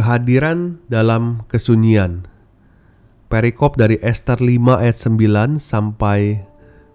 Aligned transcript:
Kehadiran 0.00 0.80
dalam 0.88 1.44
kesunyian. 1.44 2.24
Perikop 3.28 3.76
dari 3.76 4.00
Esther 4.00 4.40
5 4.40 4.80
ayat 4.80 4.96
9 4.96 5.60
sampai 5.60 6.40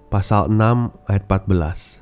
pasal 0.09 0.49
6 0.49 0.89
ayat 1.05 1.23
14. 1.29 2.01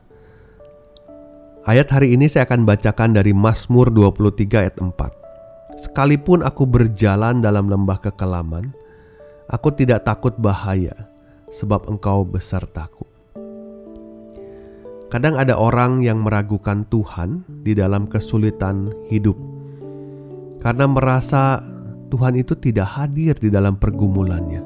Ayat 1.68 1.92
hari 1.92 2.16
ini 2.16 2.32
saya 2.32 2.48
akan 2.48 2.64
bacakan 2.64 3.20
dari 3.20 3.36
Mazmur 3.36 3.92
23 3.92 4.64
ayat 4.64 4.80
4. 4.80 4.96
Sekalipun 5.76 6.40
aku 6.40 6.64
berjalan 6.64 7.44
dalam 7.44 7.68
lembah 7.68 8.00
kekelaman, 8.00 8.72
aku 9.52 9.76
tidak 9.76 10.08
takut 10.08 10.32
bahaya, 10.40 11.12
sebab 11.52 11.84
engkau 11.92 12.24
besertaku. 12.24 13.04
Kadang 15.12 15.36
ada 15.36 15.60
orang 15.60 16.00
yang 16.00 16.24
meragukan 16.24 16.88
Tuhan 16.88 17.44
di 17.60 17.76
dalam 17.76 18.08
kesulitan 18.08 18.96
hidup 19.12 19.53
karena 20.64 20.88
merasa 20.88 21.60
Tuhan 22.08 22.40
itu 22.40 22.56
tidak 22.56 22.88
hadir 22.88 23.36
di 23.36 23.52
dalam 23.52 23.76
pergumulannya. 23.76 24.64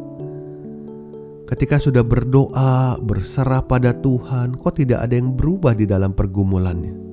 Ketika 1.49 1.81
sudah 1.81 2.05
berdoa, 2.05 3.01
berserah 3.01 3.65
pada 3.65 3.97
Tuhan, 3.97 4.61
kok 4.61 4.77
tidak 4.77 5.01
ada 5.01 5.17
yang 5.17 5.33
berubah 5.33 5.73
di 5.73 5.89
dalam 5.89 6.13
pergumulannya? 6.13 7.09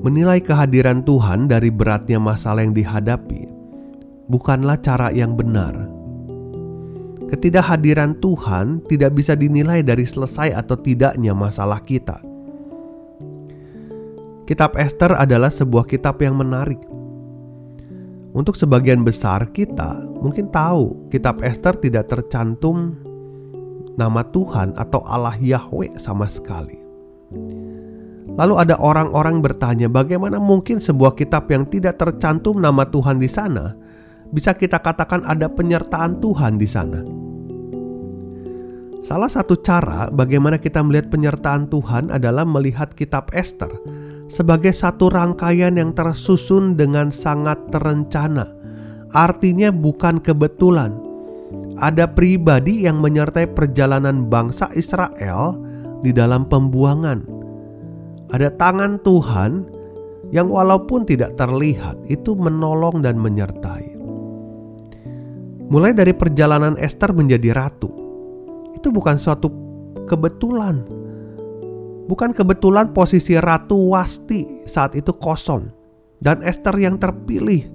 Menilai 0.00 0.40
kehadiran 0.40 1.04
Tuhan 1.04 1.44
dari 1.44 1.68
beratnya 1.68 2.16
masalah 2.16 2.64
yang 2.64 2.72
dihadapi 2.72 3.52
bukanlah 4.32 4.80
cara 4.80 5.12
yang 5.12 5.36
benar. 5.36 5.76
Ketidakhadiran 7.28 8.16
Tuhan 8.22 8.80
tidak 8.88 9.18
bisa 9.18 9.36
dinilai 9.36 9.84
dari 9.84 10.08
selesai 10.08 10.56
atau 10.56 10.78
tidaknya 10.78 11.36
masalah 11.36 11.82
kita 11.82 12.29
Kitab 14.50 14.74
Esther 14.74 15.14
adalah 15.14 15.46
sebuah 15.46 15.86
kitab 15.86 16.18
yang 16.18 16.34
menarik. 16.34 16.82
Untuk 18.34 18.58
sebagian 18.58 19.06
besar 19.06 19.46
kita 19.54 20.02
mungkin 20.18 20.50
tahu 20.50 21.06
kitab 21.06 21.38
Esther 21.46 21.78
tidak 21.78 22.10
tercantum 22.10 22.98
nama 23.94 24.26
Tuhan 24.26 24.74
atau 24.74 25.06
Allah 25.06 25.38
Yahweh 25.38 25.94
sama 26.02 26.26
sekali. 26.26 26.82
Lalu 28.34 28.54
ada 28.58 28.74
orang-orang 28.82 29.38
bertanya 29.38 29.86
bagaimana 29.86 30.42
mungkin 30.42 30.82
sebuah 30.82 31.14
kitab 31.14 31.46
yang 31.46 31.70
tidak 31.70 32.02
tercantum 32.02 32.58
nama 32.58 32.82
Tuhan 32.82 33.22
di 33.22 33.30
sana 33.30 33.78
bisa 34.34 34.50
kita 34.58 34.82
katakan 34.82 35.22
ada 35.30 35.46
penyertaan 35.46 36.18
Tuhan 36.18 36.58
di 36.58 36.66
sana. 36.66 37.06
Salah 39.06 39.30
satu 39.30 39.54
cara 39.62 40.10
bagaimana 40.10 40.58
kita 40.58 40.82
melihat 40.82 41.06
penyertaan 41.06 41.70
Tuhan 41.70 42.10
adalah 42.10 42.42
melihat 42.42 42.98
kitab 42.98 43.30
Esther 43.30 43.70
sebagai 44.30 44.70
satu 44.70 45.10
rangkaian 45.10 45.74
yang 45.74 45.90
tersusun 45.90 46.78
dengan 46.78 47.10
sangat 47.10 47.58
terencana. 47.74 48.46
Artinya 49.10 49.74
bukan 49.74 50.22
kebetulan. 50.22 50.94
Ada 51.82 52.06
pribadi 52.06 52.86
yang 52.86 53.02
menyertai 53.02 53.50
perjalanan 53.50 54.30
bangsa 54.30 54.70
Israel 54.78 55.58
di 55.98 56.14
dalam 56.14 56.46
pembuangan. 56.46 57.26
Ada 58.30 58.54
tangan 58.54 59.02
Tuhan 59.02 59.66
yang 60.30 60.46
walaupun 60.46 61.02
tidak 61.02 61.34
terlihat 61.34 61.98
itu 62.06 62.38
menolong 62.38 63.02
dan 63.02 63.18
menyertai. 63.18 63.98
Mulai 65.70 65.90
dari 65.90 66.14
perjalanan 66.14 66.78
Esther 66.78 67.10
menjadi 67.10 67.50
ratu. 67.50 67.90
Itu 68.78 68.94
bukan 68.94 69.18
suatu 69.18 69.50
kebetulan, 70.06 70.86
Bukan 72.10 72.34
kebetulan 72.34 72.90
posisi 72.90 73.38
Ratu 73.38 73.94
Wasti 73.94 74.66
saat 74.66 74.98
itu 74.98 75.14
kosong 75.14 75.70
dan 76.18 76.42
Esther 76.42 76.74
yang 76.74 76.98
terpilih. 76.98 77.70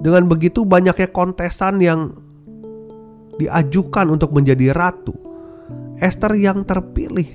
Dengan 0.00 0.24
begitu 0.24 0.64
banyaknya 0.64 1.12
kontesan 1.12 1.84
yang 1.84 2.16
diajukan 3.36 4.08
untuk 4.08 4.32
menjadi 4.32 4.72
ratu. 4.72 5.12
Esther 6.00 6.32
yang 6.40 6.64
terpilih. 6.64 7.28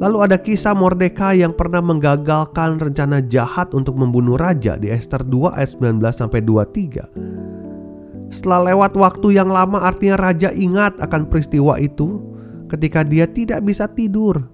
Lalu 0.00 0.16
ada 0.24 0.40
kisah 0.40 0.72
Mordekai 0.72 1.44
yang 1.44 1.52
pernah 1.52 1.84
menggagalkan 1.84 2.80
rencana 2.80 3.20
jahat 3.28 3.76
untuk 3.76 4.00
membunuh 4.00 4.40
raja 4.40 4.80
di 4.80 4.88
Esther 4.88 5.20
2 5.20 5.52
ayat 5.52 5.76
19 5.76 6.00
sampai 6.16 6.40
23. 6.40 8.32
Setelah 8.32 8.72
lewat 8.72 8.96
waktu 8.96 9.36
yang 9.36 9.52
lama 9.52 9.84
artinya 9.84 10.16
raja 10.16 10.48
ingat 10.48 10.96
akan 10.96 11.28
peristiwa 11.28 11.76
itu 11.76 12.33
ketika 12.74 13.06
dia 13.06 13.30
tidak 13.30 13.62
bisa 13.62 13.86
tidur. 13.86 14.50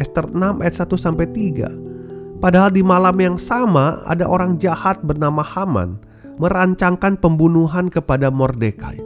Esther 0.00 0.32
6 0.32 0.64
ayat 0.64 0.76
1 0.76 0.96
sampai 0.96 1.28
3. 1.28 2.40
Padahal 2.40 2.72
di 2.72 2.80
malam 2.80 3.16
yang 3.20 3.36
sama 3.36 4.00
ada 4.08 4.24
orang 4.24 4.56
jahat 4.56 5.00
bernama 5.04 5.44
Haman 5.44 6.00
merancangkan 6.36 7.16
pembunuhan 7.20 7.88
kepada 7.92 8.28
Mordekai. 8.32 9.00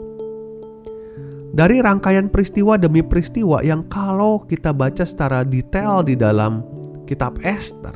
Dari 1.50 1.82
rangkaian 1.82 2.30
peristiwa 2.30 2.78
demi 2.78 3.02
peristiwa 3.02 3.58
yang 3.66 3.86
kalau 3.90 4.46
kita 4.46 4.70
baca 4.70 5.02
secara 5.02 5.42
detail 5.42 6.06
di 6.06 6.14
dalam 6.14 6.62
kitab 7.06 7.38
Esther, 7.42 7.94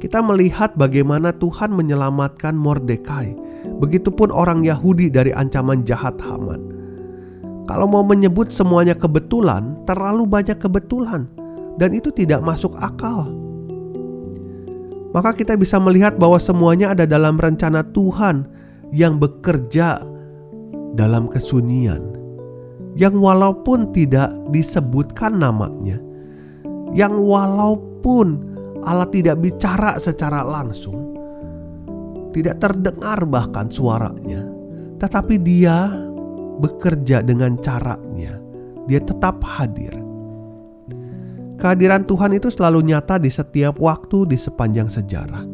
kita 0.00 0.20
melihat 0.24 0.76
bagaimana 0.76 1.32
Tuhan 1.36 1.72
menyelamatkan 1.72 2.56
Mordekai. 2.56 3.36
Begitupun 3.80 4.28
orang 4.28 4.60
Yahudi 4.60 5.08
dari 5.08 5.32
ancaman 5.32 5.88
jahat 5.88 6.20
Haman. 6.20 6.73
Kalau 7.64 7.88
mau 7.88 8.04
menyebut 8.04 8.52
semuanya 8.52 8.92
kebetulan, 8.92 9.80
terlalu 9.88 10.28
banyak 10.28 10.60
kebetulan, 10.60 11.24
dan 11.80 11.90
itu 11.96 12.12
tidak 12.12 12.44
masuk 12.44 12.76
akal. 12.76 13.32
Maka 15.16 15.32
kita 15.32 15.54
bisa 15.56 15.80
melihat 15.80 16.18
bahwa 16.20 16.36
semuanya 16.36 16.92
ada 16.92 17.08
dalam 17.08 17.38
rencana 17.38 17.86
Tuhan 17.94 18.44
yang 18.92 19.16
bekerja 19.16 20.02
dalam 20.92 21.30
kesunyian, 21.30 22.02
yang 22.98 23.16
walaupun 23.16 23.94
tidak 23.96 24.28
disebutkan 24.52 25.40
namanya, 25.40 25.96
yang 26.92 27.16
walaupun 27.16 28.54
Allah 28.84 29.08
tidak 29.08 29.40
bicara 29.40 29.96
secara 29.96 30.44
langsung, 30.44 31.16
tidak 32.36 32.60
terdengar 32.60 33.24
bahkan 33.24 33.72
suaranya, 33.72 34.44
tetapi 35.00 35.40
Dia 35.40 36.04
bekerja 36.60 37.24
dengan 37.24 37.58
caranya, 37.58 38.38
dia 38.86 39.00
tetap 39.00 39.40
hadir. 39.42 39.94
Kehadiran 41.58 42.04
Tuhan 42.04 42.36
itu 42.36 42.50
selalu 42.50 42.92
nyata 42.92 43.16
di 43.16 43.30
setiap 43.30 43.78
waktu 43.80 44.28
di 44.28 44.36
sepanjang 44.36 44.90
sejarah. 44.90 45.46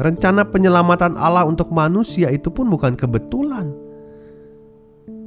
Rencana 0.00 0.48
penyelamatan 0.48 1.18
Allah 1.20 1.44
untuk 1.44 1.68
manusia 1.74 2.32
itu 2.32 2.48
pun 2.48 2.72
bukan 2.72 2.96
kebetulan. 2.96 3.68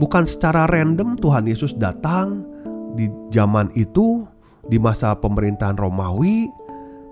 Bukan 0.02 0.26
secara 0.26 0.66
random 0.66 1.14
Tuhan 1.22 1.46
Yesus 1.46 1.78
datang 1.78 2.42
di 2.98 3.06
zaman 3.30 3.70
itu, 3.78 4.26
di 4.66 4.82
masa 4.82 5.14
pemerintahan 5.14 5.78
Romawi. 5.78 6.50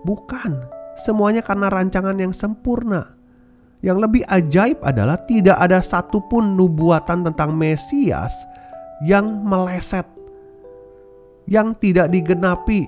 Bukan, 0.02 0.66
semuanya 1.06 1.46
karena 1.46 1.70
rancangan 1.70 2.18
yang 2.18 2.34
sempurna 2.34 3.21
yang 3.82 3.98
lebih 3.98 4.22
ajaib 4.30 4.78
adalah 4.86 5.18
tidak 5.26 5.58
ada 5.58 5.82
satupun 5.82 6.54
nubuatan 6.54 7.26
tentang 7.26 7.58
Mesias 7.58 8.34
yang 9.02 9.42
meleset, 9.42 10.06
yang 11.50 11.74
tidak 11.82 12.14
digenapi 12.14 12.86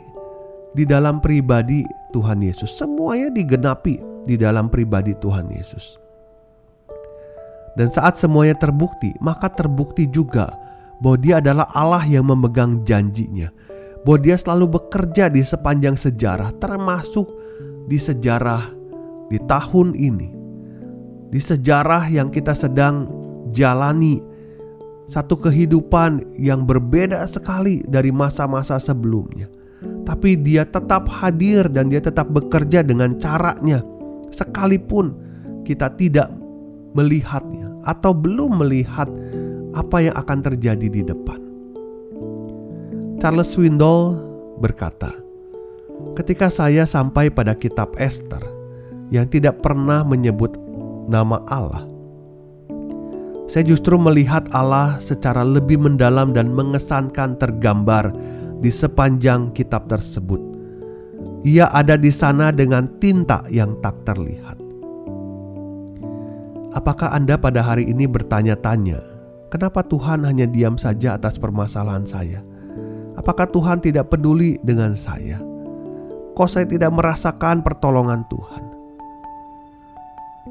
di 0.77 0.85
dalam 0.85 1.17
pribadi 1.17 1.81
Tuhan 2.13 2.45
Yesus. 2.45 2.77
Semuanya 2.77 3.33
digenapi 3.33 3.97
di 4.29 4.37
dalam 4.37 4.69
pribadi 4.69 5.17
Tuhan 5.17 5.49
Yesus. 5.49 5.97
Dan 7.73 7.89
saat 7.89 8.21
semuanya 8.21 8.53
terbukti, 8.53 9.17
maka 9.17 9.49
terbukti 9.49 10.05
juga 10.05 10.53
bahwa 11.01 11.17
Dia 11.17 11.41
adalah 11.41 11.65
Allah 11.73 12.05
yang 12.05 12.29
memegang 12.29 12.85
janjinya, 12.85 13.49
bahwa 14.05 14.21
Dia 14.21 14.37
selalu 14.37 14.77
bekerja 14.77 15.33
di 15.33 15.41
sepanjang 15.41 15.97
sejarah, 15.97 16.53
termasuk 16.61 17.25
di 17.89 17.97
sejarah 17.97 18.69
di 19.33 19.41
tahun 19.49 19.97
ini 19.97 20.42
di 21.33 21.41
sejarah 21.41 22.13
yang 22.13 22.29
kita 22.29 22.53
sedang 22.53 23.09
jalani 23.49 24.21
satu 25.09 25.33
kehidupan 25.33 26.37
yang 26.37 26.61
berbeda 26.69 27.25
sekali 27.25 27.81
dari 27.89 28.13
masa-masa 28.13 28.77
sebelumnya. 28.77 29.49
Tapi 30.05 30.37
dia 30.37 30.63
tetap 30.63 31.09
hadir 31.09 31.65
dan 31.73 31.89
dia 31.89 31.99
tetap 31.99 32.29
bekerja 32.29 32.85
dengan 32.85 33.17
caranya, 33.17 33.81
sekalipun 34.29 35.17
kita 35.65 35.89
tidak 35.97 36.29
melihatnya 36.93 37.81
atau 37.83 38.13
belum 38.13 38.61
melihat 38.61 39.09
apa 39.73 39.97
yang 40.05 40.15
akan 40.15 40.39
terjadi 40.45 40.87
di 40.87 41.01
depan. 41.01 41.41
Charles 43.17 43.49
Swindoll 43.49 44.21
berkata, 44.61 45.09
"Ketika 46.13 46.53
saya 46.53 46.85
sampai 46.85 47.33
pada 47.33 47.57
kitab 47.57 47.95
Esther 47.97 48.43
yang 49.11 49.27
tidak 49.27 49.59
pernah 49.63 50.03
menyebut 50.03 50.55
nama 51.07 51.41
Allah, 51.51 51.83
saya 53.53 53.69
justru 53.69 53.99
melihat 54.01 54.49
Allah 54.49 54.97
secara 54.97 55.45
lebih 55.45 55.77
mendalam 55.77 56.33
dan 56.33 56.49
mengesankan 56.49 57.37
tergambar 57.37 58.09
di 58.63 58.73
sepanjang 58.73 59.53
kitab 59.53 59.85
tersebut. 59.85 60.41
Ia 61.45 61.67
ada 61.69 61.99
di 61.99 62.07
sana 62.09 62.55
dengan 62.55 62.87
tinta 63.03 63.43
yang 63.51 63.77
tak 63.83 64.07
terlihat. 64.07 64.57
Apakah 66.73 67.13
Anda 67.13 67.37
pada 67.37 67.61
hari 67.61 67.85
ini 67.85 68.09
bertanya-tanya, 68.09 68.97
kenapa 69.53 69.85
Tuhan 69.85 70.25
hanya 70.25 70.49
diam 70.49 70.79
saja 70.79 71.19
atas 71.19 71.37
permasalahan 71.37 72.09
saya? 72.09 72.41
Apakah 73.13 73.45
Tuhan 73.53 73.83
tidak 73.83 74.09
peduli 74.09 74.57
dengan 74.65 74.97
saya? 74.97 75.37
Kok 76.33 76.49
saya 76.49 76.65
tidak 76.65 76.89
merasakan 76.89 77.61
pertolongan 77.61 78.25
Tuhan? 78.25 78.72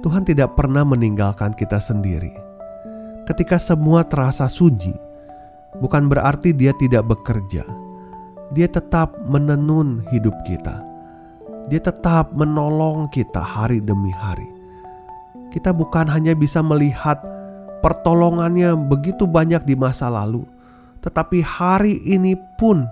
Tuhan 0.02 0.26
tidak 0.26 0.58
pernah 0.58 0.82
meninggalkan 0.82 1.54
kita 1.54 1.78
sendiri 1.78 2.52
ketika 3.26 3.58
semua 3.58 4.02
terasa 4.02 4.50
sunyi, 4.50 4.94
bukan 5.78 6.10
berarti 6.10 6.50
Dia 6.54 6.74
tidak 6.76 7.06
bekerja. 7.06 7.64
Dia 8.52 8.68
tetap 8.68 9.16
menenun 9.24 10.04
hidup 10.12 10.34
kita. 10.44 10.82
Dia 11.72 11.80
tetap 11.80 12.34
menolong 12.36 13.08
kita 13.08 13.40
hari 13.40 13.80
demi 13.80 14.12
hari. 14.12 14.44
Kita 15.48 15.72
bukan 15.72 16.10
hanya 16.10 16.36
bisa 16.36 16.60
melihat 16.60 17.22
pertolongannya 17.80 18.76
begitu 18.76 19.24
banyak 19.24 19.64
di 19.64 19.72
masa 19.72 20.12
lalu, 20.12 20.44
tetapi 21.00 21.40
hari 21.40 22.02
ini 22.04 22.36
pun, 22.60 22.84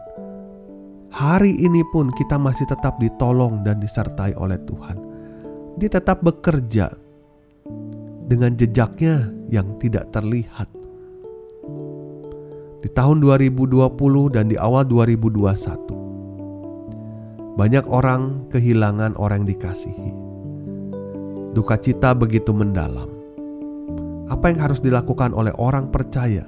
hari 1.12 1.52
ini 1.60 1.84
pun 1.92 2.08
kita 2.16 2.40
masih 2.40 2.64
tetap 2.64 2.96
ditolong 2.96 3.60
dan 3.60 3.82
disertai 3.82 4.32
oleh 4.40 4.56
Tuhan. 4.64 4.96
Dia 5.76 5.92
tetap 5.92 6.24
bekerja 6.24 6.92
dengan 8.30 8.54
jejaknya 8.54 9.26
yang 9.50 9.74
tidak 9.82 10.06
terlihat. 10.14 10.70
Di 12.80 12.88
tahun 12.94 13.18
2020 13.26 13.74
dan 14.30 14.46
di 14.46 14.54
awal 14.54 14.86
2021, 14.86 17.58
banyak 17.58 17.82
orang 17.90 18.46
kehilangan 18.54 19.18
orang 19.18 19.42
yang 19.42 19.58
dikasihi. 19.58 20.14
Duka 21.50 21.74
cita 21.82 22.14
begitu 22.14 22.54
mendalam. 22.54 23.10
Apa 24.30 24.54
yang 24.54 24.62
harus 24.62 24.78
dilakukan 24.78 25.34
oleh 25.34 25.50
orang 25.58 25.90
percaya 25.90 26.46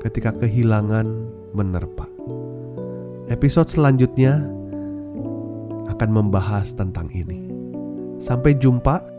ketika 0.00 0.32
kehilangan 0.32 1.04
menerpa? 1.52 2.08
Episode 3.28 3.68
selanjutnya 3.68 4.40
akan 5.92 6.08
membahas 6.08 6.72
tentang 6.72 7.12
ini. 7.12 7.44
Sampai 8.24 8.56
jumpa 8.56 9.17